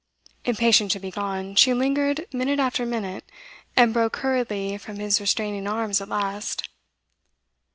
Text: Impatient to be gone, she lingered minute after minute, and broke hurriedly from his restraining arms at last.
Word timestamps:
Impatient 0.45 0.89
to 0.91 0.99
be 0.99 1.11
gone, 1.11 1.53
she 1.53 1.75
lingered 1.75 2.25
minute 2.33 2.57
after 2.59 2.87
minute, 2.87 3.23
and 3.77 3.93
broke 3.93 4.17
hurriedly 4.17 4.75
from 4.79 4.95
his 4.97 5.21
restraining 5.21 5.67
arms 5.67 6.01
at 6.01 6.09
last. 6.09 6.67